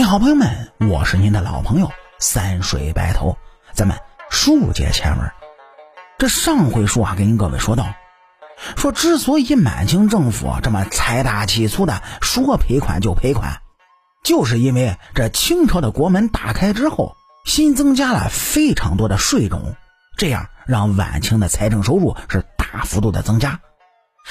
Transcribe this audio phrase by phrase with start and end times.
[0.00, 3.36] 你好，朋友们，我是您的老朋友三水白头，
[3.74, 3.98] 咱们
[4.30, 5.30] 书接前文。
[6.16, 7.84] 这上回书啊，给您各位说到，
[8.78, 13.60] 说之所以满清政府这么财大气粗的说赔款就赔款，
[14.24, 17.14] 就是因为这清朝的国门打开之后，
[17.44, 19.76] 新增加了非常多的税种，
[20.16, 23.60] 这样让晚清的财政收入是大幅度的增加。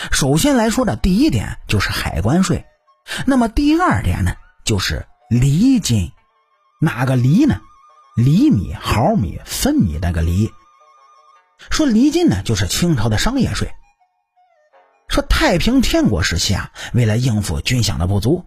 [0.10, 2.66] 首先来说的第一点就是海关税，
[3.28, 4.34] 那么第二点呢，
[4.66, 5.06] 就是。
[5.30, 6.12] 厘金，
[6.82, 7.62] 哪个厘呢？
[8.16, 10.52] 厘米、毫米、分米那个厘。
[11.70, 13.70] 说厘金呢，就是清朝的商业税。
[15.08, 18.44] 说太平天国时期啊，为了应付军饷的不足，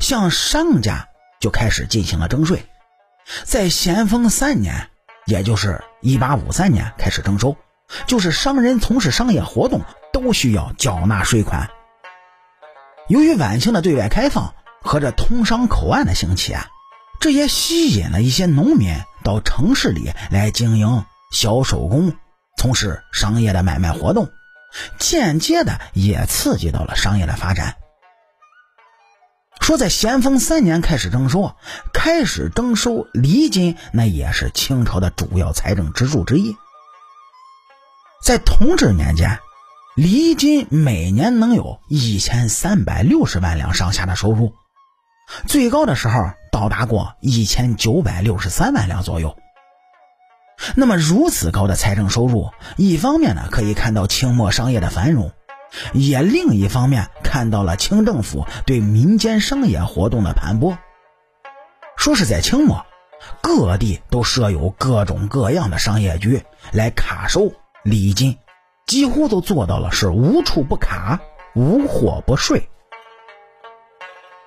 [0.00, 2.66] 向商家就开始进行了征税。
[3.44, 4.90] 在咸丰三年，
[5.26, 7.56] 也就是一八五三年开始征收，
[8.08, 9.82] 就是商人从事商业活动
[10.12, 11.70] 都需要缴纳税款。
[13.06, 14.52] 由于晚清的对外开放。
[14.84, 16.68] 和这通商口岸的兴起啊，
[17.18, 22.14] 这也吸引了一些农民到城市里来经营小手工，
[22.58, 24.28] 从事商业的买卖活动，
[24.98, 27.76] 间接的也刺激到了商业的发展。
[29.60, 31.56] 说在咸丰三年开始征收，
[31.94, 36.54] 开始征收厘金，那也是清朝的主要财政支柱之一。
[38.22, 39.38] 在同治年间，
[39.96, 44.52] 厘金每年能有一千三百六十万两上下的收入。
[45.46, 49.36] 最高的时候到达过一千九百六十三万两左右。
[50.76, 55.32] 那么如此高的财政收入，一方面呢可以看到清末商业的繁荣，
[55.92, 60.76] 也另一方面看到了清政府对民间商业活动的盘剥。
[61.96, 62.86] 说是在清末，
[63.40, 68.38] 各地都设有各种各样的商业局来卡收礼金，
[68.86, 71.20] 几乎都做到了是无处不卡，
[71.54, 72.68] 无货不税。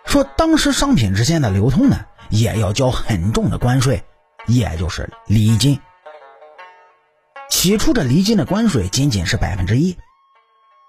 [0.07, 4.03] 说当时商品之间的流通呢，也要交很重的关税，
[4.47, 5.79] 也就是礼金。
[7.49, 9.97] 起初这礼金的关税仅仅是百分之一，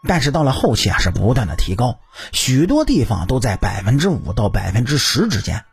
[0.06, 1.98] 但是到了后期啊，是不断的提高，
[2.32, 5.64] 许多地方都在百分之五到百分之十之间。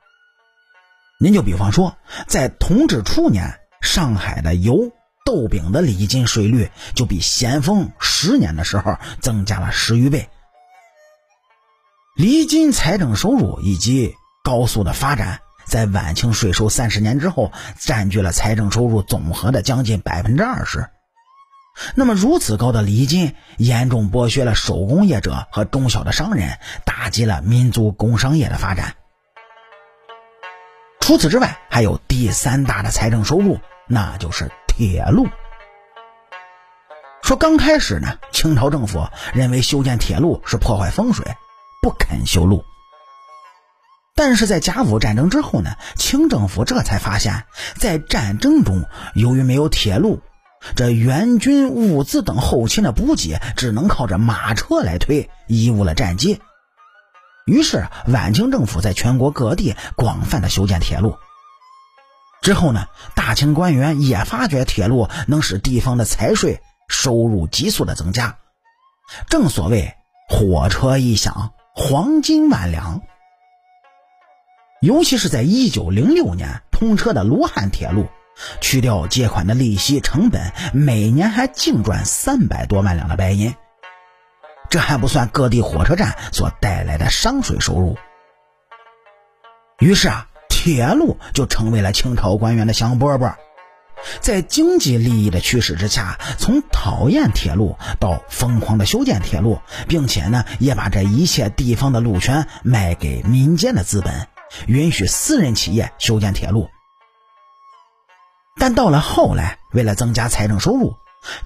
[1.19, 4.91] 您就比方说，在同治初年，上海的油
[5.23, 10.29] 豆饼的礼金税率就比咸丰十年的时候增加了十余倍。
[12.15, 20.87] 厘金财政收入以及高速的发展，在晚清税收三十年之后，占据了财政收入总和的将近百分之二十。
[21.93, 28.95] 那么，如此高的厘金，严重剥削了手工业者和中小的商人，打击了民族工商业的发展。
[31.01, 33.59] 除此之外，还有第三大的财政收入，
[33.89, 35.27] 那就是铁路。
[37.23, 41.25] 说刚开始呢，清朝政府认为修建铁路是破坏风水。
[41.85, 42.65] 不肯修路，
[44.15, 47.43] 但是在甲午战争之后呢，清政府这才发现，
[47.75, 50.19] 在战争中，由于没有铁路，
[50.75, 56.41] 这援军物资等后勤的补给只能靠着马车来推，贻误了战机。
[57.45, 61.15] 于是，晚清政府在全国各地广泛的修建铁路。
[62.41, 68.39] 之后呢，大清官员也发觉铁路能使地方的财税收入急速的增加。
[69.29, 69.93] 正所谓
[70.27, 71.51] 火车一响。
[71.77, 73.01] 黄金万两，
[74.79, 78.07] 尤其是在一九零六年通车的罗汉铁路，
[78.61, 83.53] 去掉借款的利息成本，每年还净赚三百多万两的白银。
[84.69, 87.97] 这还不算各地火车站所带来的商税收入。
[89.79, 93.35] 于是啊，铁路就成为了清朝官员的香饽饽。
[94.21, 104.27] 在经济利益的驱使之下，从讨厌铁路到疯狂的修建铁路，并且呢，也把这一切地方的路权卖给民间的资本，
[104.67, 106.69] 允许私人企业修建铁路。
[108.57, 110.95] 但到了后来，为了增加财政收入，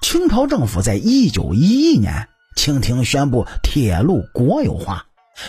[0.00, 5.06] 清朝政府在一九一一年清廷宣布铁路国有化，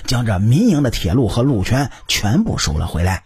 [0.08, 3.24] 将这民营的铁路和路权全部收了回来。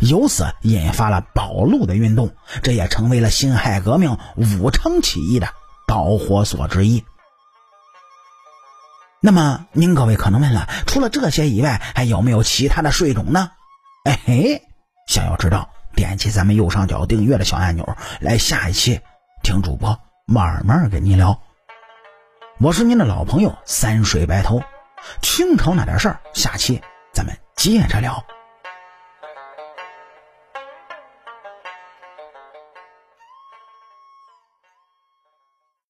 [0.00, 5.48] 由此引发了保路的运动，这也成为了辛亥革命武昌起义的
[5.86, 7.04] 导火索之一。
[9.20, 13.50] 那么，您各位可能问了，除了这些以外，还有没有其他的税种呢？
[14.04, 14.62] 哎嘿，
[15.06, 19.00] 想要知道，点击咱们右上角订阅的小按钮，来下一期
[19.42, 21.38] 听主播慢慢跟您聊。
[22.60, 24.62] 我是您的老朋友三水白头，
[25.20, 26.80] 清朝那点事儿，下期
[27.12, 28.24] 咱们接着聊。